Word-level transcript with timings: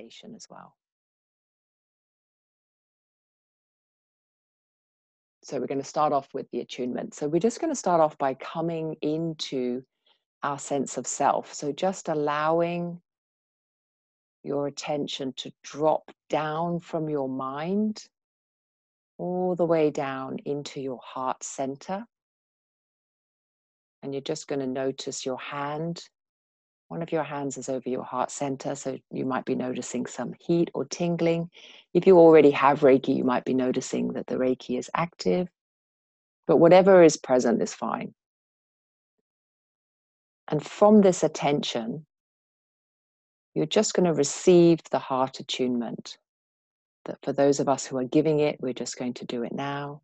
meditation 0.00 0.34
as 0.34 0.46
well. 0.50 0.74
So 5.42 5.58
we're 5.58 5.66
going 5.66 5.80
to 5.80 5.84
start 5.84 6.12
off 6.12 6.28
with 6.34 6.50
the 6.52 6.60
attunement. 6.60 7.14
So 7.14 7.26
we're 7.26 7.40
just 7.40 7.60
going 7.60 7.72
to 7.72 7.78
start 7.78 8.00
off 8.00 8.16
by 8.18 8.34
coming 8.34 8.96
into 9.02 9.82
our 10.42 10.58
sense 10.58 10.96
of 10.96 11.06
self. 11.06 11.52
So 11.52 11.72
just 11.72 12.08
allowing 12.08 13.00
your 14.42 14.66
attention 14.66 15.32
to 15.36 15.52
drop 15.62 16.10
down 16.28 16.80
from 16.80 17.08
your 17.08 17.28
mind 17.28 18.02
all 19.18 19.54
the 19.54 19.66
way 19.66 19.90
down 19.90 20.38
into 20.44 20.80
your 20.80 21.00
heart 21.02 21.42
center. 21.42 22.04
And 24.02 24.14
you're 24.14 24.22
just 24.22 24.46
going 24.46 24.60
to 24.60 24.66
notice 24.66 25.26
your 25.26 25.38
hand. 25.38 26.02
One 26.90 27.02
of 27.02 27.12
your 27.12 27.22
hands 27.22 27.56
is 27.56 27.68
over 27.68 27.88
your 27.88 28.02
heart 28.02 28.32
center, 28.32 28.74
so 28.74 28.98
you 29.12 29.24
might 29.24 29.44
be 29.44 29.54
noticing 29.54 30.06
some 30.06 30.34
heat 30.40 30.72
or 30.74 30.84
tingling. 30.84 31.48
If 31.94 32.04
you 32.04 32.18
already 32.18 32.50
have 32.50 32.80
Reiki, 32.80 33.16
you 33.16 33.22
might 33.22 33.44
be 33.44 33.54
noticing 33.54 34.14
that 34.14 34.26
the 34.26 34.34
Reiki 34.34 34.76
is 34.76 34.90
active. 34.92 35.46
But 36.48 36.56
whatever 36.56 37.04
is 37.04 37.16
present 37.16 37.62
is 37.62 37.72
fine. 37.72 38.12
And 40.48 40.60
from 40.60 41.00
this 41.00 41.22
attention, 41.22 42.06
you're 43.54 43.66
just 43.66 43.94
going 43.94 44.06
to 44.06 44.12
receive 44.12 44.80
the 44.90 44.98
heart 44.98 45.38
attunement. 45.38 46.18
That 47.04 47.18
for 47.22 47.32
those 47.32 47.60
of 47.60 47.68
us 47.68 47.86
who 47.86 47.98
are 47.98 48.04
giving 48.04 48.40
it, 48.40 48.60
we're 48.60 48.72
just 48.72 48.98
going 48.98 49.14
to 49.14 49.24
do 49.24 49.44
it 49.44 49.52
now. 49.52 50.02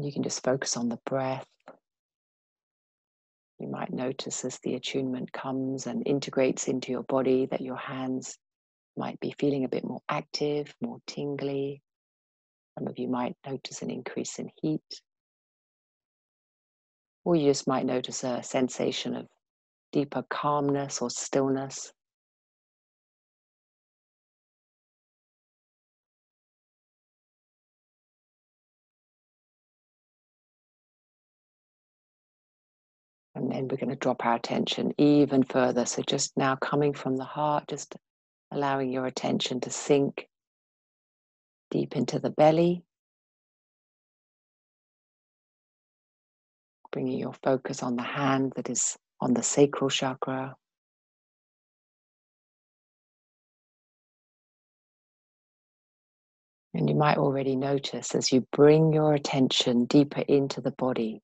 And 0.00 0.06
you 0.06 0.14
can 0.14 0.22
just 0.22 0.42
focus 0.42 0.78
on 0.78 0.88
the 0.88 0.98
breath. 1.04 1.46
You 3.58 3.68
might 3.68 3.92
notice 3.92 4.46
as 4.46 4.58
the 4.60 4.74
attunement 4.74 5.30
comes 5.30 5.86
and 5.86 6.08
integrates 6.08 6.68
into 6.68 6.90
your 6.90 7.02
body 7.02 7.44
that 7.50 7.60
your 7.60 7.76
hands 7.76 8.38
might 8.96 9.20
be 9.20 9.34
feeling 9.38 9.64
a 9.64 9.68
bit 9.68 9.84
more 9.84 10.00
active, 10.08 10.74
more 10.80 11.00
tingly. 11.06 11.82
Some 12.78 12.88
of 12.88 12.98
you 12.98 13.08
might 13.08 13.36
notice 13.46 13.82
an 13.82 13.90
increase 13.90 14.38
in 14.38 14.48
heat. 14.62 15.02
Or 17.26 17.36
you 17.36 17.50
just 17.50 17.68
might 17.68 17.84
notice 17.84 18.24
a 18.24 18.42
sensation 18.42 19.14
of 19.14 19.26
deeper 19.92 20.24
calmness 20.30 21.02
or 21.02 21.10
stillness. 21.10 21.92
And 33.50 33.58
then 33.58 33.68
we're 33.68 33.84
going 33.84 33.90
to 33.90 33.96
drop 33.96 34.24
our 34.24 34.36
attention 34.36 34.92
even 34.96 35.42
further. 35.42 35.84
So 35.84 36.02
just 36.02 36.36
now 36.36 36.54
coming 36.54 36.92
from 36.92 37.16
the 37.16 37.24
heart, 37.24 37.64
just 37.66 37.96
allowing 38.52 38.92
your 38.92 39.06
attention 39.06 39.60
to 39.62 39.70
sink 39.70 40.28
deep 41.72 41.96
into 41.96 42.20
the 42.20 42.30
belly. 42.30 42.84
Bringing 46.92 47.18
your 47.18 47.32
focus 47.42 47.82
on 47.82 47.96
the 47.96 48.04
hand 48.04 48.52
that 48.54 48.70
is 48.70 48.96
on 49.20 49.34
the 49.34 49.42
sacral 49.42 49.90
chakra. 49.90 50.54
And 56.74 56.88
you 56.88 56.94
might 56.94 57.18
already 57.18 57.56
notice 57.56 58.14
as 58.14 58.30
you 58.30 58.46
bring 58.52 58.92
your 58.92 59.12
attention 59.14 59.86
deeper 59.86 60.20
into 60.20 60.60
the 60.60 60.70
body 60.70 61.20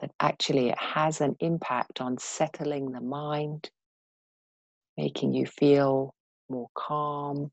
that 0.00 0.10
actually 0.18 0.70
it 0.70 0.78
has 0.78 1.20
an 1.20 1.36
impact 1.40 2.00
on 2.00 2.18
settling 2.18 2.92
the 2.92 3.00
mind, 3.00 3.70
making 4.96 5.34
you 5.34 5.46
feel 5.46 6.14
more 6.48 6.68
calm. 6.74 7.50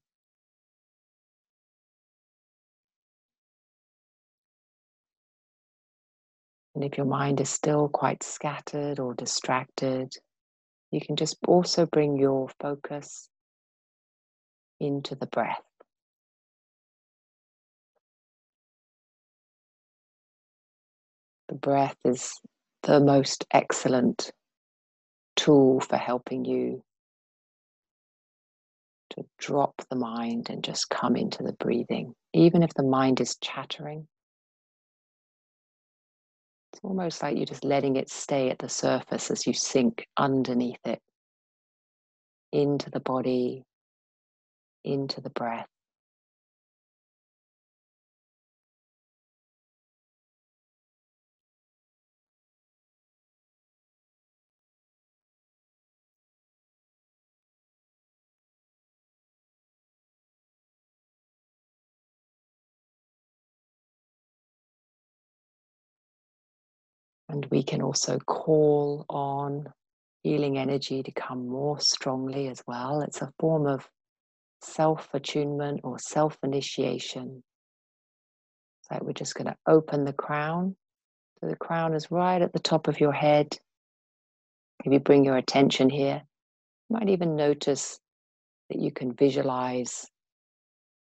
And 6.75 6.83
if 6.83 6.97
your 6.97 7.07
mind 7.07 7.41
is 7.41 7.49
still 7.49 7.89
quite 7.89 8.23
scattered 8.23 8.99
or 8.99 9.13
distracted, 9.15 10.13
you 10.91 11.01
can 11.01 11.15
just 11.15 11.37
also 11.47 11.85
bring 11.85 12.17
your 12.17 12.49
focus 12.59 13.29
into 14.79 15.15
the 15.15 15.25
breath. 15.25 15.66
The 21.49 21.55
breath 21.55 21.95
is 22.03 22.33
the 22.83 22.99
most 22.99 23.45
excellent 23.51 24.31
tool 25.35 25.79
for 25.79 25.97
helping 25.97 26.45
you 26.45 26.83
to 29.11 29.23
drop 29.37 29.81
the 29.89 29.95
mind 29.95 30.49
and 30.49 30.63
just 30.63 30.89
come 30.89 31.15
into 31.15 31.43
the 31.43 31.53
breathing. 31.53 32.13
Even 32.33 32.63
if 32.63 32.73
the 32.73 32.83
mind 32.83 33.21
is 33.21 33.37
chattering, 33.37 34.07
it's 36.73 36.81
almost 36.83 37.23
like 37.23 37.37
you're 37.37 37.45
just 37.45 37.63
letting 37.63 37.95
it 37.95 38.09
stay 38.09 38.49
at 38.49 38.59
the 38.59 38.69
surface 38.69 39.31
as 39.31 39.47
you 39.47 39.53
sink 39.53 40.05
underneath 40.17 40.85
it 40.85 41.01
into 42.51 42.89
the 42.89 42.99
body, 42.99 43.63
into 44.83 45.21
the 45.21 45.29
breath. 45.29 45.67
And 67.37 67.45
we 67.51 67.61
can 67.61 67.83
also 67.83 68.17
call 68.17 69.05
on 69.09 69.71
healing 70.23 70.57
energy 70.57 71.03
to 71.03 71.11
come 71.11 71.47
more 71.47 71.79
strongly 71.79 72.47
as 72.47 72.63
well. 72.65 73.01
It's 73.01 73.21
a 73.21 73.31
form 73.39 73.67
of 73.67 73.87
self 74.63 75.07
attunement 75.13 75.81
or 75.83 75.99
self 75.99 76.35
initiation. 76.41 77.43
So 78.81 78.97
we're 79.03 79.13
just 79.13 79.35
going 79.35 79.45
to 79.45 79.55
open 79.67 80.03
the 80.03 80.13
crown. 80.13 80.75
So 81.39 81.47
the 81.47 81.55
crown 81.55 81.93
is 81.93 82.09
right 82.09 82.41
at 82.41 82.53
the 82.53 82.59
top 82.59 82.87
of 82.87 82.99
your 82.99 83.13
head. 83.13 83.55
If 84.83 84.91
you 84.91 84.99
bring 84.99 85.23
your 85.23 85.37
attention 85.37 85.91
here, 85.91 86.23
you 86.89 86.97
might 86.97 87.09
even 87.09 87.35
notice 87.35 87.99
that 88.71 88.79
you 88.79 88.89
can 88.89 89.13
visualize 89.13 90.07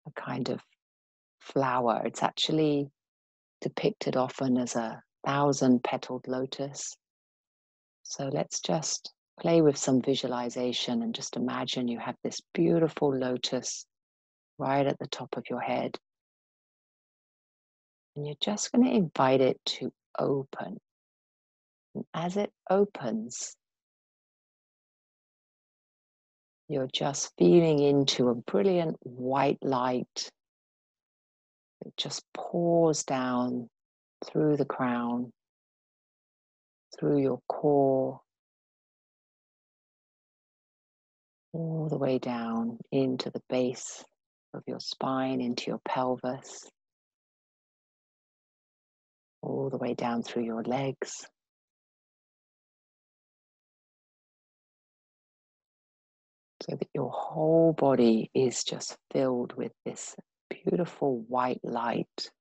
a 0.07 0.11
kind 0.11 0.47
of 0.47 0.61
flower. 1.41 2.01
It's 2.05 2.23
actually 2.23 2.87
depicted 3.59 4.15
often 4.15 4.57
as 4.57 4.77
a 4.77 5.03
thousand 5.25 5.83
petaled 5.83 6.27
lotus. 6.27 6.95
So 8.03 8.29
let's 8.31 8.59
just 8.59 9.11
play 9.39 9.61
with 9.61 9.77
some 9.77 10.01
visualization 10.01 11.01
and 11.01 11.15
just 11.15 11.35
imagine 11.35 11.87
you 11.87 11.99
have 11.99 12.15
this 12.23 12.41
beautiful 12.53 13.15
lotus 13.15 13.85
right 14.57 14.85
at 14.85 14.99
the 14.99 15.07
top 15.07 15.35
of 15.37 15.43
your 15.49 15.61
head. 15.61 15.97
And 18.15 18.27
you're 18.27 18.35
just 18.39 18.71
going 18.71 18.85
to 18.85 18.95
invite 18.95 19.41
it 19.41 19.59
to 19.65 19.91
open. 20.19 20.77
And 21.95 22.05
as 22.13 22.37
it 22.37 22.51
opens, 22.69 23.55
you're 26.67 26.89
just 26.91 27.31
feeling 27.37 27.79
into 27.79 28.29
a 28.29 28.35
brilliant 28.35 28.97
white 29.01 29.59
light 29.61 30.29
that 31.83 31.97
just 31.97 32.23
pours 32.33 33.03
down 33.03 33.69
through 34.25 34.57
the 34.57 34.65
crown, 34.65 35.31
through 36.97 37.21
your 37.21 37.39
core, 37.47 38.21
all 41.53 41.87
the 41.89 41.97
way 41.97 42.17
down 42.17 42.79
into 42.91 43.29
the 43.29 43.41
base 43.49 44.03
of 44.53 44.63
your 44.67 44.79
spine, 44.79 45.41
into 45.41 45.69
your 45.69 45.81
pelvis, 45.87 46.69
all 49.41 49.69
the 49.69 49.77
way 49.77 49.93
down 49.93 50.23
through 50.23 50.43
your 50.43 50.63
legs. 50.63 51.25
So 56.61 56.77
that 56.77 56.87
your 56.93 57.11
whole 57.11 57.73
body 57.73 58.31
is 58.33 58.63
just 58.63 58.95
filled 59.11 59.53
with 59.57 59.73
this 59.85 60.15
beautiful 60.49 61.19
white 61.27 61.59
light 61.61 62.31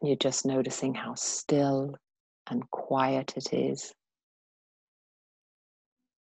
And 0.00 0.08
you're 0.08 0.16
just 0.16 0.46
noticing 0.46 0.94
how 0.94 1.14
still 1.14 1.96
and 2.48 2.68
quiet 2.70 3.34
it 3.36 3.52
is, 3.52 3.92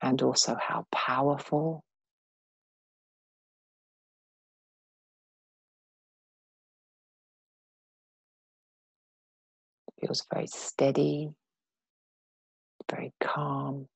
and 0.00 0.20
also 0.22 0.56
how 0.60 0.86
powerful 0.92 1.82
feels 10.00 10.24
very 10.32 10.46
steady, 10.46 11.30
very 12.90 13.12
calm. 13.22 13.86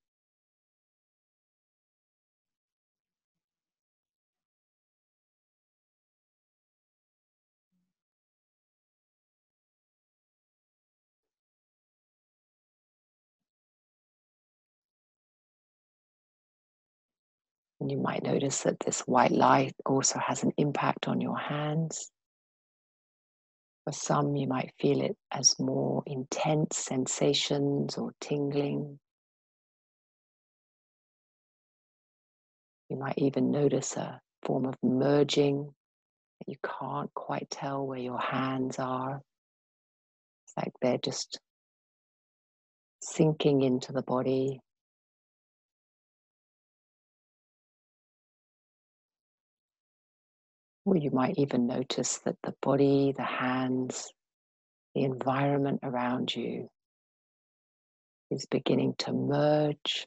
You 17.89 17.99
might 17.99 18.23
notice 18.23 18.63
that 18.63 18.81
this 18.81 19.01
white 19.01 19.33
light 19.33 19.75
also 19.87 20.19
has 20.19 20.43
an 20.43 20.53
impact 20.57 21.09
on 21.09 21.21
your 21.21 21.39
hands. 21.39 22.11
For 23.85 23.93
some, 23.93 24.37
you 24.37 24.47
might 24.47 24.73
feel 24.79 25.01
it 25.01 25.17
as 25.31 25.59
more 25.59 26.03
intense 26.07 26.77
sensations 26.77 27.97
or 27.97 28.13
tingling. 28.21 28.99
You 32.91 32.97
might 32.97 33.19
even 33.19 33.51
notice 33.51 33.97
a 33.97 34.21
form 34.43 34.67
of 34.67 34.77
merging 34.83 35.75
you 36.47 36.57
can't 36.65 37.13
quite 37.13 37.51
tell 37.51 37.87
where 37.87 37.99
your 37.99 38.19
hands 38.19 38.79
are. 38.79 39.21
It's 40.45 40.55
like 40.57 40.73
they're 40.81 40.97
just 40.97 41.39
sinking 43.03 43.63
into 43.63 43.93
the 43.93 44.03
body. 44.03 44.61
Or 50.89 50.97
you 50.97 51.11
might 51.11 51.35
even 51.37 51.67
notice 51.67 52.17
that 52.25 52.37
the 52.43 52.55
body, 52.63 53.13
the 53.15 53.23
hands, 53.23 54.11
the 54.95 55.03
environment 55.03 55.81
around 55.83 56.35
you 56.35 56.71
is 58.31 58.47
beginning 58.47 58.95
to 59.01 59.13
merge 59.13 60.07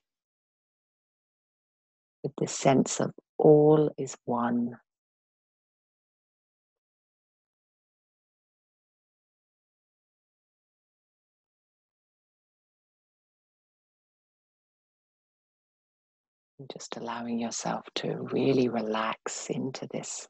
with 2.23 2.31
the 2.39 2.47
sense 2.47 2.99
of 2.99 3.11
all 3.37 3.91
is 3.95 4.15
one. 4.25 4.79
Just 16.73 16.97
allowing 16.97 17.37
yourself 17.37 17.85
to 17.97 18.27
really 18.31 18.67
relax 18.67 19.51
into 19.51 19.87
this 19.93 20.27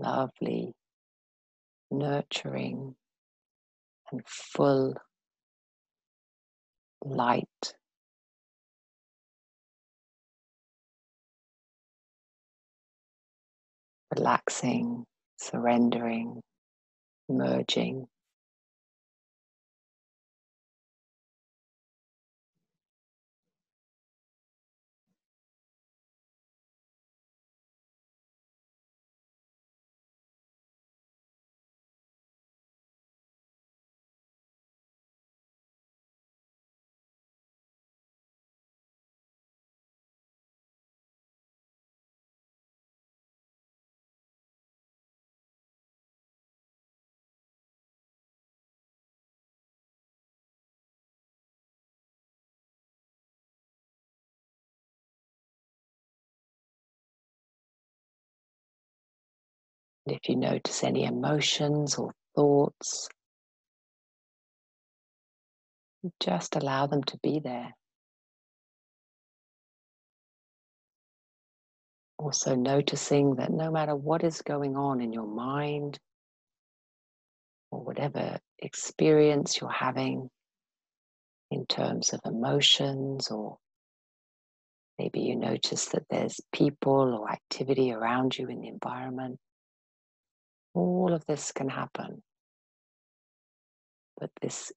lovely, 0.00 0.72
nurturing, 1.90 2.94
and 4.10 4.22
full 4.26 4.94
light. 7.04 7.74
Relaxing, 14.16 15.04
surrendering, 15.38 16.40
merging. 17.28 18.06
If 60.10 60.28
you 60.28 60.36
notice 60.36 60.82
any 60.84 61.04
emotions 61.04 61.96
or 61.96 62.12
thoughts, 62.34 63.08
just 66.18 66.56
allow 66.56 66.86
them 66.86 67.02
to 67.04 67.18
be 67.22 67.40
there. 67.42 67.72
Also, 72.18 72.54
noticing 72.54 73.36
that 73.36 73.50
no 73.50 73.70
matter 73.70 73.96
what 73.96 74.22
is 74.24 74.42
going 74.42 74.76
on 74.76 75.00
in 75.00 75.12
your 75.12 75.26
mind 75.26 75.98
or 77.70 77.82
whatever 77.82 78.38
experience 78.58 79.60
you're 79.60 79.70
having 79.70 80.28
in 81.50 81.64
terms 81.66 82.12
of 82.12 82.20
emotions, 82.24 83.30
or 83.30 83.56
maybe 84.98 85.20
you 85.20 85.34
notice 85.34 85.86
that 85.86 86.04
there's 86.10 86.40
people 86.52 87.14
or 87.14 87.30
activity 87.30 87.92
around 87.92 88.36
you 88.36 88.48
in 88.48 88.60
the 88.60 88.68
environment, 88.68 89.38
all 90.74 91.12
of 91.12 91.24
this 91.26 91.52
can 91.52 91.68
happen. 91.68 92.22
But 94.18 94.30
this 94.40 94.72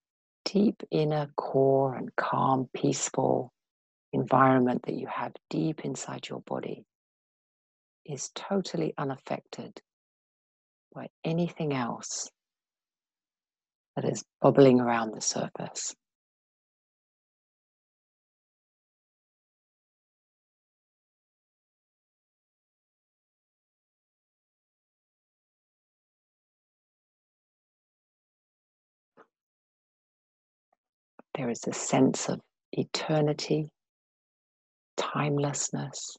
deep 0.46 0.82
inner 0.92 1.28
core 1.36 1.96
and 1.96 2.16
calm, 2.16 2.70
peaceful 2.76 3.52
environment 4.12 4.82
that 4.86 4.96
you 4.96 5.08
have 5.08 5.34
deep 5.50 5.82
inside 5.84 6.28
your 6.28 6.42
body 6.42 6.86
is 8.06 8.30
totally 8.36 8.94
unaffected 8.98 9.82
by 10.94 11.08
anything 11.24 11.74
else 11.74 12.30
that 13.96 14.06
is 14.06 14.24
bubbling 14.42 14.80
around 14.80 15.14
the 15.14 15.22
surface. 15.22 15.96
There 31.36 31.50
is 31.50 31.62
a 31.68 31.74
sense 31.74 32.30
of 32.30 32.40
eternity, 32.74 33.70
timelessness. 34.98 36.18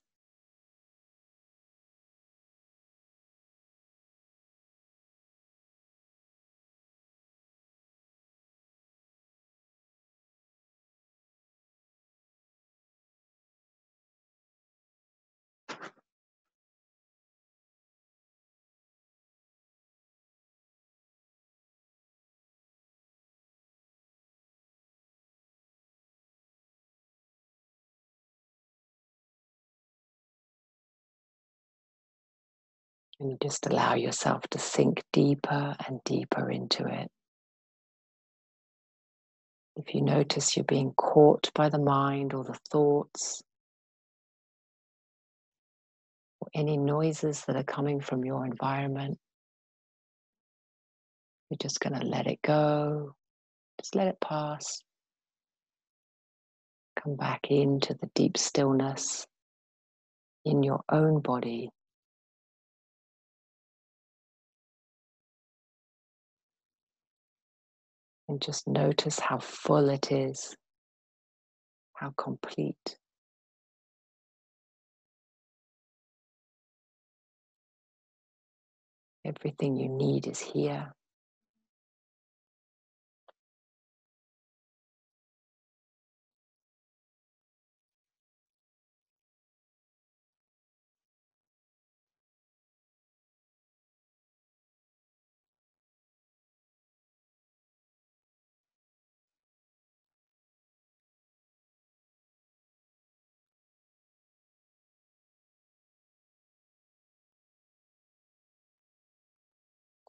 And 33.21 33.31
you 33.31 33.39
just 33.43 33.67
allow 33.67 33.95
yourself 33.95 34.43
to 34.51 34.59
sink 34.59 35.03
deeper 35.13 35.77
and 35.87 36.01
deeper 36.05 36.51
into 36.51 36.87
it. 36.87 37.09
If 39.77 39.95
you 39.95 40.03
notice 40.03 40.57
you're 40.57 40.65
being 40.65 40.93
caught 40.97 41.51
by 41.55 41.69
the 41.69 41.79
mind 41.79 42.35
or 42.35 42.45
the 42.45 42.59
thoughts, 42.71 43.43
or 46.41 46.49
any 46.55 46.77
noises 46.77 47.45
that 47.47 47.57
are 47.57 47.65
coming 47.65 48.01
from 48.01 48.25
your 48.25 48.45
environment, 48.45 49.19
You're 51.51 51.59
just 51.59 51.79
going 51.79 51.99
to 52.01 52.05
let 52.05 52.27
it 52.27 52.41
go, 52.43 53.15
just 53.81 53.95
let 53.95 54.09
it 54.09 54.19
pass. 54.21 54.81
Come 57.01 57.17
back 57.17 57.47
into 57.51 57.95
the 57.95 58.09
deep 58.15 58.37
stillness 58.37 59.25
in 60.45 60.65
your 60.65 60.81
own 60.91 61.21
body. 61.21 61.71
And 68.35 68.43
just 68.43 68.67
notice 68.67 69.21
how 69.21 69.39
full 69.39 69.91
it 69.91 70.11
is, 70.11 70.57
how 71.93 72.13
complete. 72.19 72.99
Everything 79.25 79.77
you 79.77 79.89
need 79.89 80.27
is 80.27 80.41
here. 80.41 80.93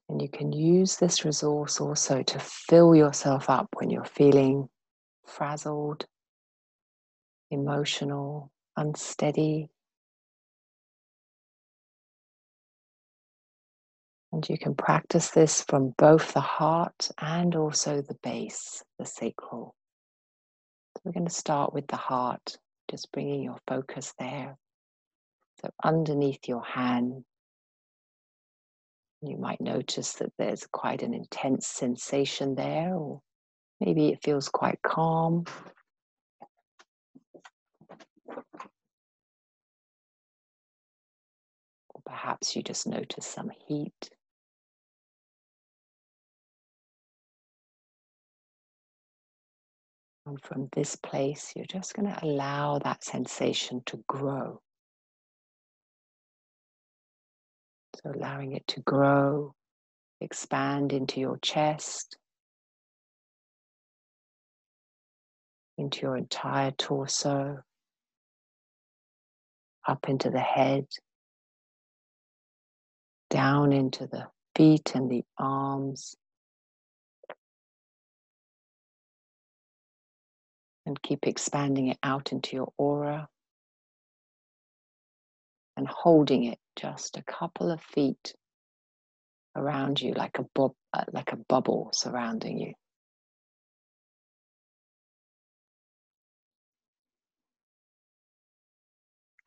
And 0.10 0.22
you 0.22 0.30
can 0.30 0.52
use 0.52 0.98
this 0.98 1.26
resource 1.26 1.82
also 1.82 2.22
to 2.22 2.40
fill 2.40 2.96
yourself 2.96 3.50
up 3.50 3.68
when 3.74 3.90
you're 3.90 4.06
feeling 4.06 4.70
frazzled, 5.26 6.06
emotional, 7.50 8.52
unsteady. 8.78 9.70
And 14.32 14.48
you 14.48 14.58
can 14.58 14.76
practice 14.76 15.32
this 15.32 15.62
from 15.62 15.96
both 15.98 16.34
the 16.34 16.42
heart 16.42 17.10
and 17.20 17.56
also 17.56 18.02
the 18.02 18.18
base, 18.22 18.84
the 19.00 19.06
sacral. 19.06 19.74
So 20.96 21.02
we're 21.06 21.14
going 21.14 21.28
to 21.28 21.34
start 21.34 21.74
with 21.74 21.88
the 21.88 21.96
heart, 21.96 22.58
just 22.92 23.12
bringing 23.12 23.42
your 23.42 23.58
focus 23.68 24.14
there. 24.20 24.58
So 25.62 25.70
underneath 25.84 26.48
your 26.48 26.64
hand, 26.64 27.24
you 29.28 29.38
might 29.38 29.62
notice 29.62 30.14
that 30.14 30.32
there's 30.38 30.68
quite 30.72 31.02
an 31.02 31.14
intense 31.14 31.68
sensation 31.68 32.56
there, 32.56 32.96
or 32.96 33.22
maybe 33.80 34.10
it 34.10 34.24
feels 34.24 34.50
quite 34.50 34.80
calm. 34.82 35.46
Or 41.90 42.02
perhaps 42.06 42.56
you 42.56 42.64
just 42.64 42.88
notice 42.88 43.26
some 43.26 43.52
heat. 43.68 44.10
And 50.28 50.42
from 50.42 50.70
this 50.74 50.96
place, 50.96 51.54
you're 51.56 51.66
just 51.66 51.94
going 51.94 52.12
to 52.12 52.26
allow 52.26 52.80
that 52.80 53.04
sensation 53.04 53.84
to 53.86 54.04
grow. 54.08 54.60
So 58.06 58.12
allowing 58.14 58.52
it 58.52 58.68
to 58.68 58.82
grow, 58.82 59.56
expand 60.22 60.94
into 60.94 61.20
your 61.20 61.40
chest, 61.42 62.18
into 65.78 66.02
your 66.02 66.16
entire 66.16 66.72
torso, 66.72 67.64
up 69.88 70.08
into 70.08 70.30
the 70.30 70.40
head, 70.40 70.86
down 73.32 73.74
into 73.74 74.06
the 74.06 74.28
feet 74.56 74.94
and 74.94 75.10
the 75.10 75.24
arms. 75.40 76.16
And 80.86 81.02
keep 81.02 81.26
expanding 81.26 81.88
it 81.88 81.98
out 82.04 82.32
into 82.32 82.56
your 82.56 82.72
aura 82.78 83.28
and 85.76 85.88
holding 85.88 86.44
it 86.44 86.60
just 86.76 87.18
a 87.18 87.24
couple 87.24 87.72
of 87.72 87.82
feet 87.82 88.36
around 89.56 90.02
you 90.02 90.14
like 90.14 90.38
a 90.40 90.46
bob, 90.54 90.74
uh, 90.94 91.04
like 91.14 91.32
a 91.32 91.38
bubble 91.38 91.90
surrounding 91.94 92.60
you. 92.60 92.74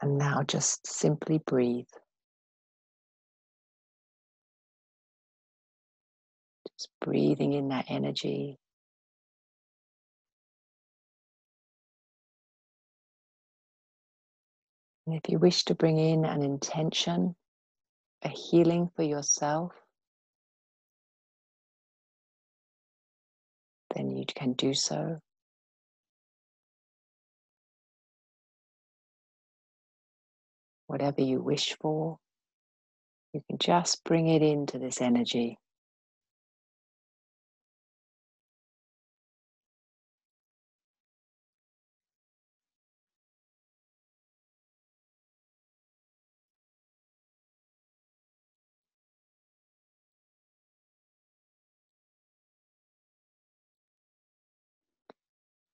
And 0.00 0.16
now 0.16 0.42
just 0.44 0.86
simply 0.86 1.40
breathe. 1.44 1.86
Just 6.68 6.88
breathing 7.00 7.52
in 7.52 7.68
that 7.68 7.86
energy. 7.88 8.58
And 15.08 15.16
if 15.16 15.30
you 15.30 15.38
wish 15.38 15.64
to 15.64 15.74
bring 15.74 15.96
in 15.96 16.26
an 16.26 16.42
intention, 16.42 17.34
a 18.20 18.28
healing 18.28 18.90
for 18.94 19.02
yourself, 19.02 19.72
then 23.94 24.14
you 24.14 24.26
can 24.26 24.52
do 24.52 24.74
so. 24.74 25.18
Whatever 30.88 31.22
you 31.22 31.40
wish 31.40 31.74
for, 31.80 32.18
you 33.32 33.42
can 33.48 33.56
just 33.56 34.04
bring 34.04 34.28
it 34.28 34.42
into 34.42 34.78
this 34.78 35.00
energy. 35.00 35.56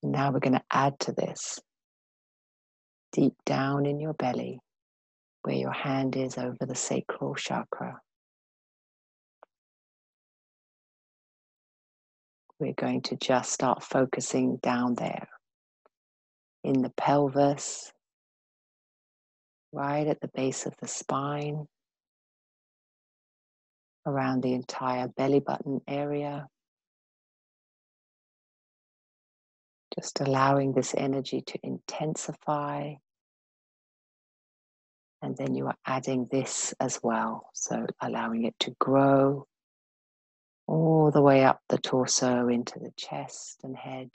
Now 0.06 0.30
we're 0.30 0.40
going 0.40 0.52
to 0.52 0.62
add 0.70 1.00
to 1.00 1.12
this 1.12 1.58
deep 3.12 3.32
down 3.46 3.86
in 3.86 3.98
your 3.98 4.12
belly, 4.12 4.60
where 5.42 5.56
your 5.56 5.72
hand 5.72 6.14
is 6.14 6.36
over 6.36 6.58
the 6.60 6.74
sacral 6.74 7.34
chakra. 7.34 7.98
We're 12.60 12.74
going 12.74 13.00
to 13.02 13.16
just 13.16 13.50
start 13.50 13.82
focusing 13.82 14.58
down 14.62 14.94
there 14.94 15.26
in 16.62 16.82
the 16.82 16.90
pelvis, 16.90 17.90
right 19.72 20.06
at 20.06 20.20
the 20.20 20.30
base 20.34 20.66
of 20.66 20.74
the 20.82 20.86
spine, 20.86 21.66
around 24.06 24.42
the 24.42 24.52
entire 24.52 25.08
belly 25.08 25.40
button 25.40 25.80
area. 25.88 26.46
Just 29.94 30.20
allowing 30.20 30.72
this 30.72 30.94
energy 30.96 31.42
to 31.42 31.58
intensify. 31.62 32.94
And 35.22 35.36
then 35.36 35.54
you 35.54 35.66
are 35.66 35.76
adding 35.86 36.26
this 36.30 36.74
as 36.80 37.00
well. 37.02 37.48
So 37.54 37.86
allowing 38.00 38.44
it 38.44 38.54
to 38.60 38.74
grow 38.78 39.46
all 40.66 41.10
the 41.10 41.22
way 41.22 41.44
up 41.44 41.60
the 41.68 41.78
torso 41.78 42.48
into 42.48 42.78
the 42.78 42.92
chest 42.96 43.60
and 43.62 43.76
head, 43.76 44.10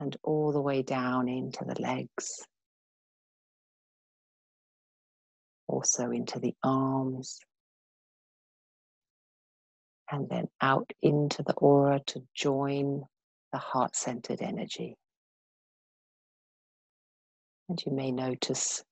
and 0.00 0.16
all 0.22 0.50
the 0.50 0.60
way 0.60 0.82
down 0.82 1.28
into 1.28 1.64
the 1.64 1.80
legs, 1.80 2.46
also 5.68 6.10
into 6.10 6.38
the 6.38 6.54
arms, 6.64 7.38
and 10.10 10.28
then 10.28 10.48
out 10.60 10.90
into 11.02 11.42
the 11.42 11.54
aura 11.54 12.00
to 12.06 12.22
join 12.34 13.04
the 13.52 13.58
heart 13.58 13.96
centered 13.96 14.42
energy. 14.42 14.96
And 17.68 17.80
you 17.86 17.92
may 17.92 18.10
notice 18.10 18.82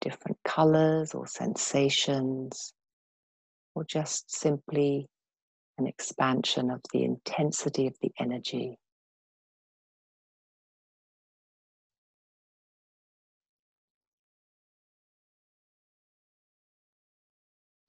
different 0.00 0.38
colors 0.44 1.14
or 1.14 1.26
sensations, 1.26 2.72
or 3.74 3.84
just 3.84 4.30
simply 4.30 5.08
an 5.78 5.86
expansion 5.86 6.70
of 6.70 6.80
the 6.92 7.04
intensity 7.04 7.86
of 7.86 7.94
the 8.00 8.10
energy. 8.18 8.78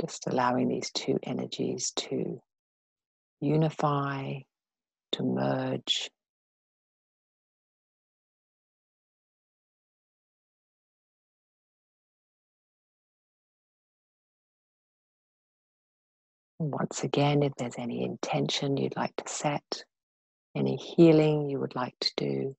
Just 0.01 0.27
allowing 0.27 0.67
these 0.67 0.91
two 0.91 1.17
energies 1.23 1.91
to 1.95 2.39
unify, 3.41 4.35
to 5.13 5.23
merge. 5.23 6.09
once 16.59 17.03
again, 17.03 17.43
if 17.43 17.53
there's 17.55 17.77
any 17.77 18.03
intention 18.03 18.77
you'd 18.77 18.95
like 18.97 19.15
to 19.15 19.27
set, 19.27 19.83
any 20.55 20.75
healing 20.75 21.49
you 21.49 21.59
would 21.59 21.75
like 21.75 21.93
to 21.99 22.11
do, 22.17 22.55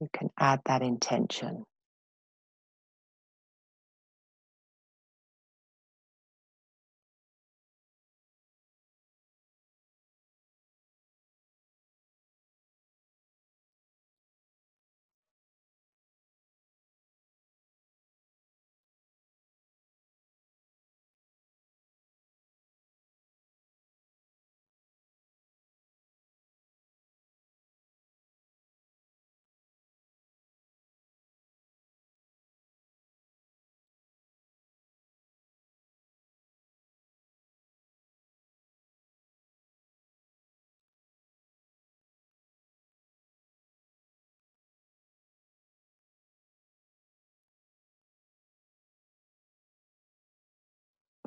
you 0.00 0.08
can 0.12 0.30
add 0.38 0.60
that 0.66 0.82
intention. 0.82 1.64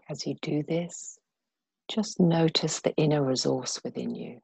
As 0.09 0.27
you 0.27 0.35
do 0.41 0.63
this, 0.67 1.17
just 1.87 2.19
notice 2.19 2.81
the 2.81 2.95
inner 2.95 3.23
resource 3.23 3.79
within 3.83 4.13
you. 4.13 4.39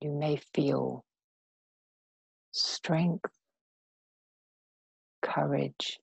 You 0.00 0.10
may 0.10 0.38
feel 0.52 1.04
strength, 2.52 3.30
courage, 5.22 5.98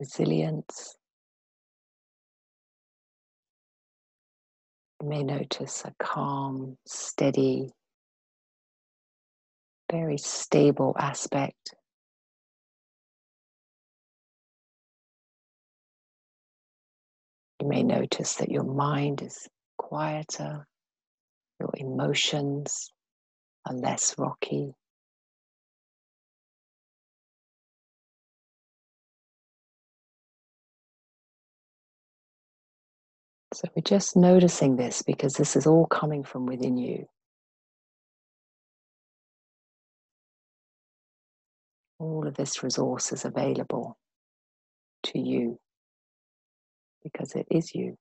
resilience. 0.00 0.96
You 5.00 5.08
may 5.08 5.22
notice 5.22 5.84
a 5.84 5.94
calm, 6.00 6.76
steady, 6.84 7.70
very 9.90 10.18
stable 10.18 10.96
aspect 10.98 11.74
You 17.60 17.68
may 17.68 17.82
notice 17.82 18.36
that 18.36 18.50
your 18.50 18.62
mind 18.62 19.20
is 19.20 19.48
quieter, 19.78 20.66
your 21.58 21.70
emotions 21.74 22.92
are 23.66 23.74
less 23.74 24.14
rocky. 24.16 24.74
So 33.54 33.68
we're 33.74 33.82
just 33.82 34.14
noticing 34.14 34.76
this 34.76 35.02
because 35.02 35.32
this 35.32 35.56
is 35.56 35.66
all 35.66 35.86
coming 35.86 36.22
from 36.22 36.46
within 36.46 36.76
you. 36.76 37.06
All 41.98 42.28
of 42.28 42.34
this 42.34 42.62
resource 42.62 43.10
is 43.10 43.24
available 43.24 43.98
to 45.04 45.18
you 45.18 45.58
because 47.02 47.34
it 47.34 47.46
is 47.50 47.74
you. 47.74 47.96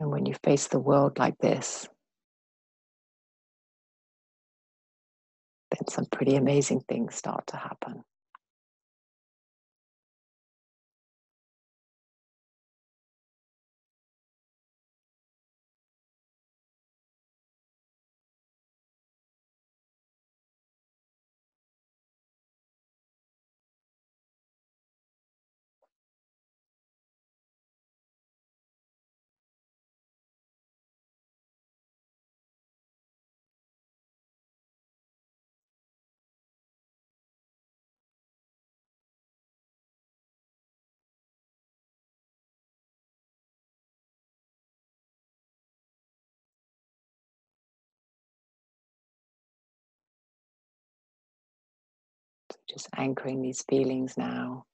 And 0.00 0.10
when 0.10 0.26
you 0.26 0.34
face 0.42 0.66
the 0.66 0.78
world 0.78 1.18
like 1.18 1.38
this, 1.38 1.88
then 5.70 5.88
some 5.88 6.06
pretty 6.06 6.36
amazing 6.36 6.80
things 6.88 7.14
start 7.14 7.46
to 7.48 7.56
happen. 7.56 8.02
Just 52.74 52.88
anchoring 52.96 53.40
these 53.40 53.62
feelings 53.68 54.18
now. 54.18 54.64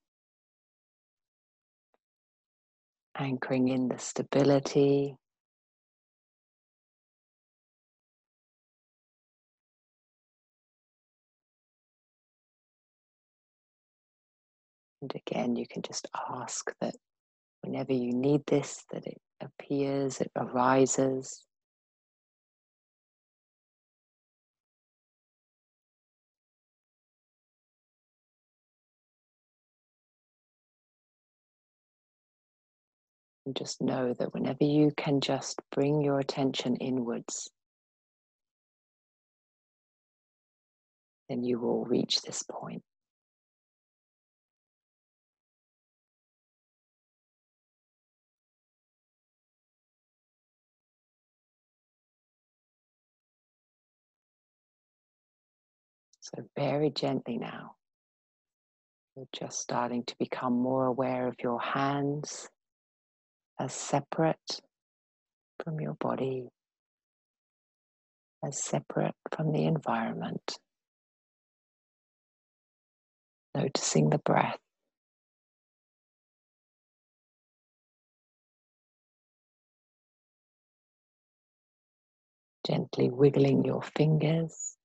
Anchoring 3.19 3.69
in 3.69 3.89
the 3.89 3.99
stability. 3.99 5.17
And 15.03 15.13
again, 15.15 15.57
you 15.57 15.67
can 15.67 15.83
just 15.83 16.09
ask 16.33 16.73
that 16.81 16.95
whenever 17.61 17.93
you 17.93 18.15
need 18.15 18.41
this, 18.47 18.83
that 18.93 19.07
it 19.07 19.21
appears, 19.43 20.23
it 20.23 20.31
arises. 20.35 21.45
And 33.51 33.57
just 33.57 33.83
know 33.83 34.15
that 34.15 34.33
whenever 34.33 34.63
you 34.63 34.93
can 34.97 35.21
just 35.21 35.61
bring 35.73 36.01
your 36.03 36.21
attention 36.21 36.77
inwards, 36.77 37.51
then 41.29 41.43
you 41.43 41.59
will 41.59 41.85
reach 41.85 42.23
this 42.23 42.45
point. 42.49 42.85
So, 56.21 56.45
very 56.55 56.91
gently 56.91 57.37
now, 57.37 57.75
you're 59.17 59.27
just 59.33 59.59
starting 59.59 60.05
to 60.05 60.15
become 60.21 60.53
more 60.53 60.87
aware 60.87 61.27
of 61.27 61.35
your 61.43 61.59
hands 61.61 62.49
as 63.61 63.75
separate 63.75 64.61
from 65.63 65.81
your 65.81 65.93
body, 65.93 66.49
as 68.43 68.65
separate 68.65 69.15
from 69.31 69.53
the 69.53 69.65
environment. 69.65 70.59
Noticing 73.55 74.09
the 74.09 74.19
breath. 74.19 74.57
Gently 82.67 83.11
wiggling 83.11 83.65
your 83.65 83.83
fingers. 83.83 84.77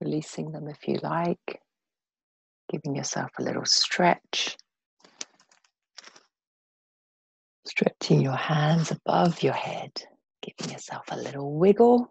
Releasing 0.00 0.52
them 0.52 0.68
if 0.68 0.88
you 0.88 0.98
like 1.02 1.61
giving 2.72 2.96
yourself 2.96 3.30
a 3.38 3.42
little 3.42 3.66
stretch. 3.66 4.56
Stretching 7.66 8.22
your 8.22 8.36
hands 8.36 8.90
above 8.90 9.42
your 9.42 9.52
head, 9.52 9.92
giving 10.40 10.72
yourself 10.72 11.04
a 11.10 11.16
little 11.16 11.52
wiggle. 11.52 12.10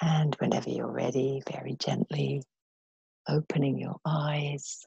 And 0.00 0.34
whenever 0.36 0.70
you're 0.70 0.90
ready, 0.90 1.42
very 1.50 1.76
gently 1.78 2.42
opening 3.28 3.78
your 3.78 3.96
eyes, 4.06 4.84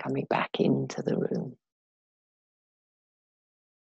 coming 0.00 0.26
back 0.30 0.50
into 0.58 1.02
the 1.02 1.16
room. 1.16 1.56